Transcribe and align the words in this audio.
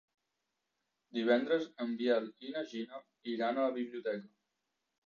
Divendres 1.17 1.67
en 1.85 1.93
Biel 2.01 2.31
i 2.49 2.53
na 2.57 2.65
Gina 2.73 3.05
iran 3.37 3.59
a 3.67 3.71
la 3.71 3.79
biblioteca. 3.79 4.35